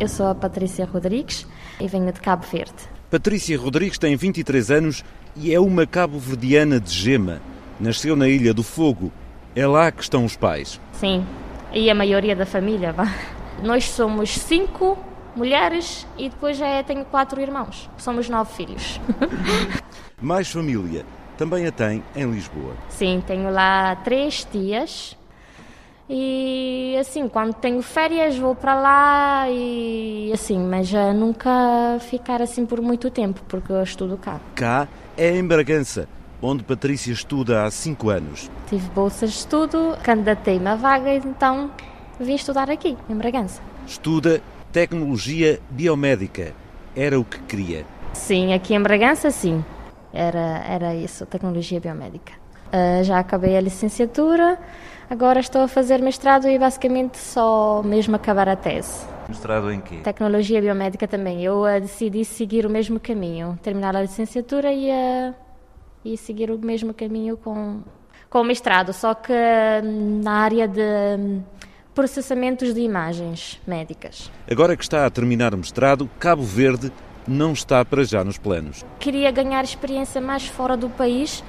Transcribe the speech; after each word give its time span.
eu 0.00 0.08
sou 0.08 0.28
a 0.28 0.34
Patrícia 0.34 0.84
Rodrigues 0.84 1.46
e 1.78 1.86
venho 1.86 2.12
de 2.12 2.20
Cabo 2.20 2.44
Verde. 2.50 2.72
Patrícia 3.10 3.58
Rodrigues 3.58 3.98
tem 3.98 4.16
23 4.16 4.70
anos 4.70 5.04
e 5.36 5.54
é 5.54 5.60
uma 5.60 5.86
cabo-verdiana 5.86 6.80
de 6.80 6.90
gema. 6.90 7.40
Nasceu 7.78 8.16
na 8.16 8.28
Ilha 8.28 8.54
do 8.54 8.62
Fogo. 8.62 9.12
É 9.54 9.66
lá 9.66 9.92
que 9.92 10.02
estão 10.02 10.24
os 10.24 10.36
pais. 10.36 10.80
Sim, 10.92 11.26
e 11.72 11.90
a 11.90 11.94
maioria 11.94 12.34
da 12.34 12.46
família. 12.46 12.92
Vá. 12.92 13.12
Nós 13.62 13.84
somos 13.90 14.30
cinco 14.30 14.98
mulheres 15.36 16.06
e 16.16 16.28
depois 16.28 16.56
já 16.56 16.82
tenho 16.82 17.04
quatro 17.04 17.40
irmãos. 17.40 17.90
Somos 17.98 18.28
nove 18.28 18.52
filhos. 18.54 19.00
Mais 20.20 20.50
família 20.50 21.04
também 21.36 21.66
a 21.66 21.72
tem 21.72 22.02
em 22.14 22.30
Lisboa. 22.30 22.74
Sim, 22.90 23.22
tenho 23.26 23.50
lá 23.50 23.96
três 23.96 24.44
tias. 24.44 25.16
E 26.12 26.96
assim, 26.98 27.28
quando 27.28 27.54
tenho 27.54 27.80
férias 27.82 28.36
vou 28.36 28.52
para 28.52 28.74
lá 28.74 29.48
e 29.48 30.32
assim, 30.34 30.58
mas 30.58 30.88
já 30.88 31.12
nunca 31.12 31.98
ficar 32.00 32.42
assim 32.42 32.66
por 32.66 32.82
muito 32.82 33.08
tempo, 33.10 33.40
porque 33.46 33.70
eu 33.70 33.80
estudo 33.80 34.16
cá. 34.16 34.40
Cá 34.56 34.88
é 35.16 35.30
em 35.30 35.46
Bragança, 35.46 36.08
onde 36.42 36.64
Patrícia 36.64 37.12
estuda 37.12 37.62
há 37.62 37.70
cinco 37.70 38.10
anos. 38.10 38.50
Tive 38.68 38.88
bolsas 38.90 39.30
de 39.30 39.36
estudo, 39.36 39.96
candidatei-me 40.02 40.66
à 40.66 40.74
vaga, 40.74 41.14
então 41.14 41.70
vim 42.18 42.34
estudar 42.34 42.68
aqui, 42.68 42.96
em 43.08 43.14
Bragança. 43.14 43.62
Estuda 43.86 44.42
tecnologia 44.72 45.60
biomédica. 45.70 46.52
Era 46.96 47.20
o 47.20 47.24
que 47.24 47.38
queria. 47.42 47.86
Sim, 48.14 48.52
aqui 48.52 48.74
em 48.74 48.82
Bragança, 48.82 49.30
sim. 49.30 49.64
Era, 50.12 50.64
era 50.66 50.92
isso, 50.92 51.24
tecnologia 51.24 51.78
biomédica. 51.78 52.32
Uh, 52.72 53.04
já 53.04 53.20
acabei 53.20 53.56
a 53.56 53.60
licenciatura, 53.60 54.58
agora 55.10 55.40
estou 55.40 55.62
a 55.62 55.68
fazer 55.68 56.00
mestrado 56.00 56.48
e 56.48 56.56
basicamente 56.56 57.18
só 57.18 57.82
mesmo 57.82 58.14
acabar 58.14 58.48
a 58.48 58.54
tese. 58.54 59.04
Mestrado 59.28 59.70
em 59.72 59.80
quê? 59.80 59.96
Tecnologia 60.04 60.60
biomédica 60.60 61.06
também. 61.08 61.42
Eu 61.44 61.62
uh, 61.62 61.80
decidi 61.80 62.24
seguir 62.24 62.64
o 62.64 62.70
mesmo 62.70 63.00
caminho, 63.00 63.58
terminar 63.62 63.96
a 63.96 64.02
licenciatura 64.02 64.72
e, 64.72 64.88
uh, 64.88 65.34
e 66.04 66.16
seguir 66.16 66.50
o 66.50 66.58
mesmo 66.58 66.94
caminho 66.94 67.36
com, 67.36 67.82
com 68.30 68.40
o 68.40 68.44
mestrado, 68.44 68.92
só 68.92 69.12
que 69.12 69.32
na 70.22 70.32
área 70.32 70.66
de 70.66 70.80
um, 70.80 71.42
processamentos 71.94 72.72
de 72.72 72.80
imagens 72.80 73.60
médicas. 73.66 74.30
Agora 74.50 74.76
que 74.76 74.82
está 74.82 75.06
a 75.06 75.10
terminar 75.10 75.54
o 75.54 75.58
mestrado, 75.58 76.08
Cabo 76.18 76.42
Verde 76.42 76.92
não 77.26 77.52
está 77.52 77.84
para 77.84 78.02
já 78.04 78.24
nos 78.24 78.38
planos. 78.38 78.84
Queria 78.98 79.30
ganhar 79.30 79.62
experiência 79.62 80.20
mais 80.20 80.46
fora 80.46 80.76
do 80.76 80.88
país 80.88 81.44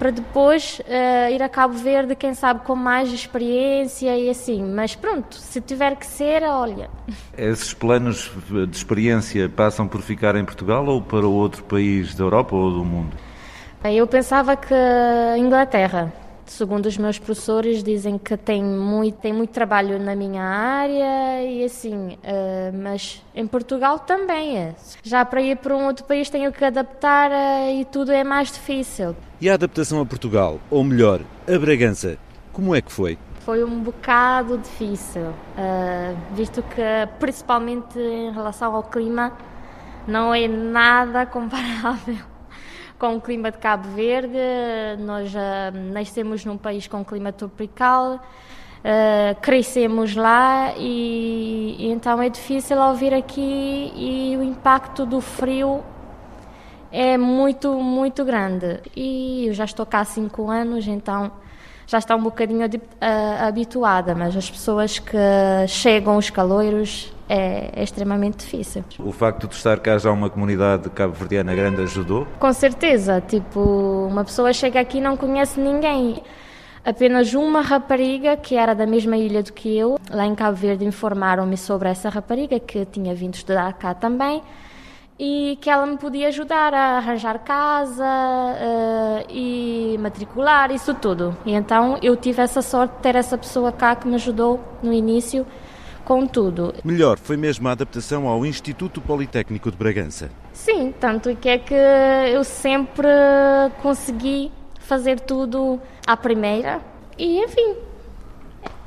para 0.00 0.10
depois 0.10 0.80
uh, 0.80 1.30
ir 1.30 1.42
a 1.42 1.48
Cabo 1.48 1.74
Verde, 1.74 2.16
quem 2.16 2.32
sabe 2.32 2.60
com 2.64 2.74
mais 2.74 3.12
experiência 3.12 4.16
e 4.16 4.30
assim. 4.30 4.64
Mas 4.64 4.96
pronto, 4.96 5.34
se 5.34 5.60
tiver 5.60 5.94
que 5.94 6.06
ser, 6.06 6.42
olha. 6.42 6.88
Esses 7.36 7.74
planos 7.74 8.32
de 8.48 8.74
experiência 8.74 9.46
passam 9.50 9.86
por 9.86 10.00
ficar 10.00 10.36
em 10.36 10.44
Portugal 10.44 10.86
ou 10.86 11.02
para 11.02 11.26
outro 11.26 11.62
país 11.64 12.14
da 12.14 12.24
Europa 12.24 12.56
ou 12.56 12.70
do 12.70 12.82
mundo? 12.82 13.14
Eu 13.84 14.06
pensava 14.06 14.56
que 14.56 14.74
Inglaterra. 15.38 16.10
Segundo 16.46 16.86
os 16.86 16.96
meus 16.96 17.18
professores, 17.18 17.84
dizem 17.84 18.18
que 18.18 18.36
tem 18.36 18.64
muito, 18.64 19.18
tem 19.18 19.32
muito 19.32 19.50
trabalho 19.50 20.00
na 20.00 20.16
minha 20.16 20.42
área 20.42 21.44
e 21.44 21.62
assim, 21.62 22.14
uh, 22.24 22.76
mas 22.82 23.22
em 23.34 23.46
Portugal 23.46 24.00
também 24.00 24.58
é. 24.58 24.74
Já 25.02 25.24
para 25.24 25.42
ir 25.42 25.58
para 25.58 25.76
um 25.76 25.84
outro 25.84 26.06
país 26.06 26.28
tenho 26.28 26.50
que 26.50 26.64
adaptar 26.64 27.30
uh, 27.30 27.80
e 27.80 27.84
tudo 27.84 28.10
é 28.10 28.24
mais 28.24 28.50
difícil. 28.50 29.14
E 29.40 29.48
a 29.48 29.54
adaptação 29.54 29.98
a 30.02 30.04
Portugal, 30.04 30.60
ou 30.70 30.84
melhor, 30.84 31.22
a 31.48 31.58
Bragança, 31.58 32.18
como 32.52 32.74
é 32.74 32.82
que 32.82 32.92
foi? 32.92 33.16
Foi 33.38 33.64
um 33.64 33.80
bocado 33.80 34.58
difícil, 34.58 35.28
uh, 35.30 36.34
visto 36.34 36.62
que, 36.62 36.82
principalmente 37.18 37.98
em 37.98 38.30
relação 38.32 38.76
ao 38.76 38.82
clima, 38.82 39.32
não 40.06 40.34
é 40.34 40.46
nada 40.46 41.24
comparável 41.24 42.18
com 42.98 43.16
o 43.16 43.20
clima 43.20 43.50
de 43.50 43.56
Cabo 43.56 43.88
Verde. 43.94 44.36
Nós 44.98 45.34
uh, 45.34 45.38
nascemos 45.90 46.44
num 46.44 46.58
país 46.58 46.86
com 46.86 47.02
clima 47.02 47.32
tropical, 47.32 48.16
uh, 48.16 49.40
crescemos 49.40 50.14
lá 50.14 50.74
e, 50.76 51.76
e, 51.78 51.90
então 51.90 52.20
é 52.20 52.28
difícil 52.28 52.78
ao 52.78 52.94
vir 52.94 53.14
aqui 53.14 53.90
e 53.96 54.36
o 54.36 54.42
impacto 54.42 55.06
do 55.06 55.18
frio 55.22 55.82
é 56.92 57.16
muito, 57.16 57.72
muito 57.74 58.24
grande. 58.24 58.80
E 58.96 59.46
eu 59.46 59.54
já 59.54 59.64
estou 59.64 59.86
cá 59.86 60.00
há 60.00 60.04
cinco 60.04 60.50
anos, 60.50 60.86
então 60.86 61.30
já 61.86 61.98
está 61.98 62.14
um 62.14 62.22
bocadinho 62.22 62.64
uh, 62.64 63.48
habituada, 63.48 64.14
mas 64.14 64.36
as 64.36 64.48
pessoas 64.48 64.98
que 64.98 65.16
chegam, 65.66 66.16
os 66.16 66.30
caloiros, 66.30 67.12
é, 67.28 67.70
é, 67.74 67.82
extremamente 67.82 68.38
difícil. 68.38 68.84
O 68.98 69.12
facto 69.12 69.46
de 69.48 69.54
estar 69.54 69.78
cá 69.78 69.98
já 69.98 70.10
uma 70.10 70.30
comunidade 70.30 70.88
cabo-verdiana 70.90 71.54
grande 71.54 71.82
ajudou? 71.82 72.26
Com 72.38 72.52
certeza, 72.52 73.20
tipo, 73.20 73.60
uma 74.08 74.24
pessoa 74.24 74.52
chega 74.52 74.80
aqui 74.80 74.98
e 74.98 75.00
não 75.00 75.16
conhece 75.16 75.60
ninguém. 75.60 76.22
Apenas 76.84 77.34
uma 77.34 77.60
rapariga 77.60 78.36
que 78.36 78.56
era 78.56 78.74
da 78.74 78.86
mesma 78.86 79.16
ilha 79.16 79.42
do 79.42 79.52
que 79.52 79.76
eu, 79.76 79.98
lá 80.10 80.26
em 80.26 80.34
Cabo 80.34 80.56
Verde, 80.56 80.84
informaram-me 80.84 81.56
sobre 81.56 81.88
essa 81.88 82.08
rapariga 82.08 82.58
que 82.58 82.84
tinha 82.86 83.14
vindo 83.14 83.34
estudar 83.34 83.72
cá 83.74 83.94
também 83.94 84.42
e 85.22 85.58
que 85.60 85.68
ela 85.68 85.84
me 85.84 85.98
podia 85.98 86.28
ajudar 86.28 86.72
a 86.72 86.96
arranjar 86.96 87.40
casa 87.40 88.02
uh, 88.02 89.26
e 89.28 89.98
matricular, 90.00 90.72
isso 90.72 90.94
tudo. 90.94 91.36
E 91.44 91.52
então 91.52 91.98
eu 92.02 92.16
tive 92.16 92.40
essa 92.40 92.62
sorte 92.62 92.96
de 92.96 93.02
ter 93.02 93.16
essa 93.16 93.36
pessoa 93.36 93.70
cá 93.70 93.94
que 93.94 94.08
me 94.08 94.14
ajudou 94.14 94.58
no 94.82 94.94
início 94.94 95.46
com 96.06 96.26
tudo. 96.26 96.72
Melhor 96.82 97.18
foi 97.18 97.36
mesmo 97.36 97.68
a 97.68 97.72
adaptação 97.72 98.26
ao 98.26 98.46
Instituto 98.46 98.98
Politécnico 99.02 99.70
de 99.70 99.76
Bragança. 99.76 100.30
Sim, 100.54 100.94
tanto 100.98 101.36
que 101.36 101.50
é 101.50 101.58
que 101.58 101.74
eu 102.32 102.42
sempre 102.42 103.06
consegui 103.82 104.50
fazer 104.78 105.20
tudo 105.20 105.78
à 106.06 106.16
primeira 106.16 106.80
e 107.18 107.44
enfim. 107.44 107.89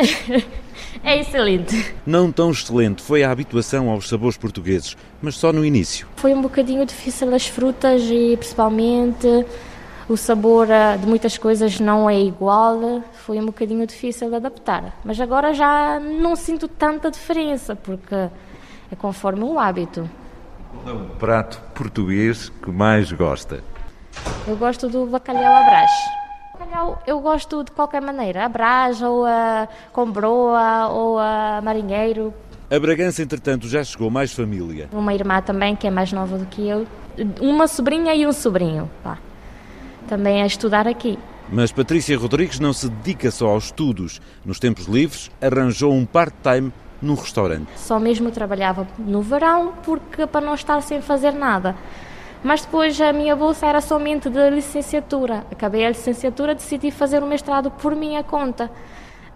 é 1.04 1.20
excelente. 1.20 1.94
Não 2.06 2.30
tão 2.30 2.50
excelente 2.50 3.02
foi 3.02 3.22
a 3.22 3.30
habituação 3.30 3.90
aos 3.90 4.08
sabores 4.08 4.36
portugueses, 4.36 4.96
mas 5.20 5.36
só 5.36 5.52
no 5.52 5.64
início. 5.64 6.06
Foi 6.16 6.32
um 6.34 6.42
bocadinho 6.42 6.84
difícil 6.84 7.34
as 7.34 7.46
frutas 7.46 8.02
e 8.02 8.36
principalmente 8.36 9.26
o 10.08 10.16
sabor 10.16 10.68
eh, 10.68 10.96
de 10.96 11.06
muitas 11.06 11.38
coisas 11.38 11.78
não 11.78 12.10
é 12.10 12.18
igual, 12.18 13.02
foi 13.12 13.38
um 13.38 13.46
bocadinho 13.46 13.86
difícil 13.86 14.28
de 14.28 14.36
adaptar. 14.36 14.98
Mas 15.04 15.20
agora 15.20 15.54
já 15.54 16.00
não 16.00 16.34
sinto 16.34 16.66
tanta 16.66 17.10
diferença, 17.10 17.76
porque 17.76 18.14
é 18.14 18.96
conforme 18.98 19.44
o 19.44 19.58
hábito. 19.58 20.10
Qual 20.72 20.96
é 20.96 20.98
o 20.98 21.04
prato 21.10 21.60
português 21.74 22.48
que 22.48 22.70
mais 22.70 23.12
gosta? 23.12 23.62
Eu 24.48 24.56
gosto 24.56 24.88
do 24.88 25.06
bacalhau 25.06 25.54
à 25.54 25.62
brás. 25.62 25.90
Bacalhau 26.80 27.02
eu 27.06 27.20
gosto 27.20 27.62
de 27.62 27.70
qualquer 27.70 28.00
maneira, 28.00 28.44
a 28.44 28.48
brás, 28.48 29.02
ou 29.02 29.24
a 29.26 29.68
com 29.92 30.10
broa, 30.10 30.88
ou 30.88 31.18
a 31.18 31.60
marinheiro. 31.62 32.32
A 32.70 32.78
Bragança, 32.78 33.22
entretanto, 33.22 33.68
já 33.68 33.82
chegou 33.84 34.10
mais 34.10 34.32
família. 34.32 34.88
Uma 34.92 35.12
irmã 35.12 35.42
também, 35.42 35.74
que 35.76 35.86
é 35.86 35.90
mais 35.90 36.12
nova 36.12 36.38
do 36.38 36.46
que 36.46 36.66
eu. 36.66 36.86
Uma 37.40 37.66
sobrinha 37.66 38.14
e 38.14 38.26
um 38.26 38.32
sobrinho. 38.32 38.90
Também 40.08 40.42
a 40.42 40.46
estudar 40.46 40.86
aqui. 40.86 41.18
Mas 41.48 41.72
Patrícia 41.72 42.16
Rodrigues 42.16 42.60
não 42.60 42.72
se 42.72 42.88
dedica 42.88 43.30
só 43.30 43.48
aos 43.48 43.64
estudos. 43.64 44.20
Nos 44.44 44.60
tempos 44.60 44.86
livres, 44.86 45.30
arranjou 45.42 45.92
um 45.92 46.06
part-time 46.06 46.72
num 47.02 47.14
restaurante. 47.14 47.68
Só 47.76 47.98
mesmo 47.98 48.30
trabalhava 48.30 48.86
no 48.98 49.20
verão 49.20 49.72
porque 49.82 50.26
para 50.26 50.46
não 50.46 50.54
estar 50.54 50.80
sem 50.80 51.02
fazer 51.02 51.32
nada. 51.32 51.74
Mas 52.42 52.62
depois 52.62 53.00
a 53.00 53.12
minha 53.12 53.36
bolsa 53.36 53.66
era 53.66 53.80
somente 53.80 54.30
de 54.30 54.50
licenciatura. 54.50 55.44
Acabei 55.50 55.84
a 55.84 55.90
licenciatura, 55.90 56.54
decidi 56.54 56.90
fazer 56.90 57.22
o 57.22 57.26
mestrado 57.26 57.70
por 57.70 57.94
minha 57.94 58.22
conta. 58.22 58.70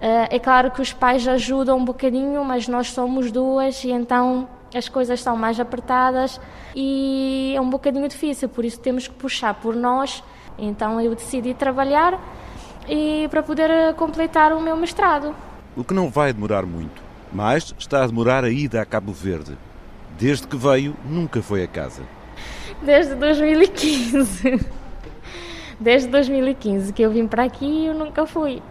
Eh, 0.00 0.36
é 0.36 0.38
claro 0.38 0.70
que 0.70 0.80
os 0.80 0.92
pais 0.92 1.26
ajudam 1.28 1.78
um 1.78 1.84
bocadinho, 1.84 2.44
mas 2.44 2.66
nós 2.66 2.90
somos 2.90 3.30
duas 3.30 3.84
e 3.84 3.90
então 3.90 4.48
as 4.74 4.88
coisas 4.88 5.20
são 5.22 5.36
mais 5.36 5.60
apertadas 5.60 6.40
e 6.74 7.52
é 7.54 7.60
um 7.60 7.70
bocadinho 7.70 8.08
difícil, 8.08 8.48
por 8.48 8.64
isso 8.64 8.80
temos 8.80 9.06
que 9.06 9.14
puxar 9.14 9.54
por 9.54 9.76
nós 9.76 10.20
então 10.58 11.00
eu 11.00 11.14
decidi 11.14 11.54
trabalhar 11.54 12.20
e 12.88 13.26
para 13.28 13.42
poder 13.42 13.70
eh, 13.70 13.92
completar 13.92 14.52
o 14.52 14.60
meu 14.60 14.76
mestrado. 14.76 15.34
O 15.76 15.82
que 15.82 15.94
não 15.94 16.08
vai 16.10 16.32
demorar 16.32 16.64
muito, 16.64 17.02
mas 17.32 17.74
está 17.78 18.04
a 18.04 18.06
demorar 18.06 18.44
a 18.44 18.50
ida 18.50 18.80
a 18.80 18.84
Cabo 18.84 19.12
Verde. 19.12 19.56
Desde 20.18 20.46
que 20.46 20.56
veio, 20.56 20.94
nunca 21.04 21.42
foi 21.42 21.64
a 21.64 21.66
casa. 21.66 22.02
Desde 22.82 23.14
2015. 23.14 24.66
Desde 25.78 26.08
2015 26.08 26.92
que 26.92 27.02
eu 27.02 27.10
vim 27.10 27.26
para 27.26 27.44
aqui 27.44 27.64
e 27.64 27.86
eu 27.86 27.94
nunca 27.94 28.26
fui. 28.26 28.62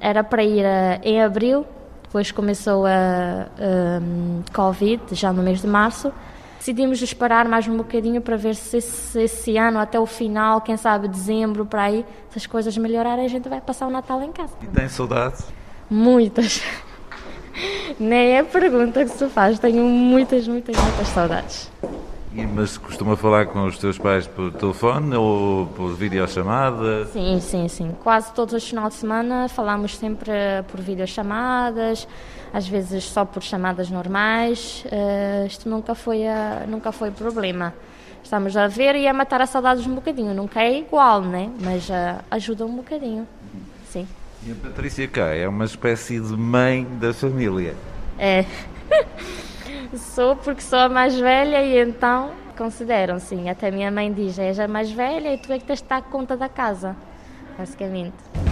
Era 0.00 0.22
para 0.22 0.42
ir 0.42 0.64
a, 0.64 0.68
eh, 0.68 1.00
em 1.02 1.22
abril, 1.22 1.66
depois 2.02 2.30
começou 2.30 2.86
a, 2.86 2.90
a, 2.90 3.98
a 3.98 4.52
Covid, 4.52 5.02
já 5.12 5.32
no 5.32 5.42
mês 5.42 5.60
de 5.60 5.66
março, 5.66 6.12
decidimos 6.58 7.00
esperar 7.02 7.48
mais 7.48 7.66
um 7.68 7.76
bocadinho 7.76 8.20
para 8.20 8.36
ver 8.36 8.54
se 8.54 8.78
esse, 8.78 9.20
esse, 9.20 9.56
ano, 9.56 9.78
até 9.78 9.98
o 9.98 10.06
final, 10.06 10.60
quem 10.60 10.76
sabe 10.76 11.08
dezembro, 11.08 11.66
para 11.66 11.84
aí, 11.84 12.04
se 12.30 12.38
as 12.38 12.46
coisas 12.46 12.76
melhorarem, 12.76 13.24
a 13.24 13.28
gente 13.28 13.48
vai 13.48 13.60
passar 13.60 13.86
o 13.86 13.90
Natal 13.90 14.22
em 14.22 14.32
casa. 14.32 14.52
E 14.62 14.66
tem 14.66 14.88
saudades? 14.88 15.46
Muitas. 15.90 16.62
Nem 17.98 18.36
é 18.36 18.42
pergunta 18.42 19.04
que 19.04 19.10
se 19.10 19.28
faz, 19.28 19.58
tenho 19.58 19.84
muitas, 19.84 20.46
muitas, 20.46 20.76
muitas 20.76 21.08
saudades. 21.08 21.70
Mas 22.46 22.78
costuma 22.78 23.16
falar 23.16 23.46
com 23.46 23.64
os 23.66 23.78
teus 23.78 23.98
pais 23.98 24.26
por 24.26 24.52
telefone 24.52 25.14
ou 25.16 25.66
por 25.66 25.94
videochamada? 25.94 27.06
Sim, 27.06 27.40
sim, 27.40 27.68
sim. 27.68 27.96
Quase 28.02 28.32
todos 28.32 28.54
os 28.54 28.68
finais 28.68 28.94
de 28.94 29.00
semana 29.00 29.48
falamos 29.48 29.96
sempre 29.96 30.30
por 30.68 30.80
videochamadas, 30.80 32.06
às 32.52 32.68
vezes 32.68 33.04
só 33.04 33.24
por 33.24 33.42
chamadas 33.42 33.90
normais. 33.90 34.84
Uh, 34.86 35.46
isto 35.46 35.68
nunca 35.68 35.94
foi, 35.94 36.22
uh, 36.22 36.68
nunca 36.68 36.92
foi 36.92 37.10
problema. 37.10 37.74
Estamos 38.22 38.56
a 38.56 38.66
ver 38.66 38.94
e 38.94 39.08
a 39.08 39.12
matar 39.12 39.40
a 39.40 39.46
saudades 39.46 39.86
um 39.86 39.94
bocadinho. 39.94 40.34
Nunca 40.34 40.62
é 40.62 40.78
igual, 40.78 41.22
né? 41.22 41.50
Mas 41.60 41.88
uh, 41.88 42.22
ajuda 42.30 42.66
um 42.66 42.76
bocadinho. 42.76 43.26
Sim. 43.88 44.06
E 44.46 44.52
a 44.52 44.54
Patrícia 44.54 45.08
cá 45.08 45.34
é 45.34 45.48
uma 45.48 45.64
espécie 45.64 46.20
de 46.20 46.36
mãe 46.36 46.86
da 47.00 47.12
família. 47.12 47.74
É. 48.18 48.44
sou 49.96 50.36
porque 50.36 50.60
sou 50.60 50.78
a 50.78 50.88
mais 50.88 51.18
velha 51.18 51.62
e 51.62 51.78
então 51.78 52.30
consideram, 52.56 53.18
sim. 53.18 53.48
Até 53.48 53.70
minha 53.70 53.90
mãe 53.90 54.12
diz, 54.12 54.38
és 54.38 54.58
a 54.58 54.68
mais 54.68 54.90
velha 54.90 55.32
e 55.32 55.38
tu 55.38 55.52
é 55.52 55.58
que 55.58 55.64
tens 55.64 55.78
de 55.78 55.84
estar 55.84 56.02
conta 56.02 56.36
da 56.36 56.48
casa, 56.48 56.96
basicamente. 57.56 58.47